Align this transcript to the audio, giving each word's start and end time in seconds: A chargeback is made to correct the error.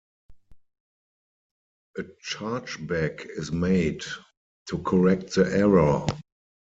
A 1.95 2.01
chargeback 2.27 3.27
is 3.37 3.51
made 3.51 4.03
to 4.67 4.79
correct 4.79 5.35
the 5.35 5.43
error. 5.45 6.07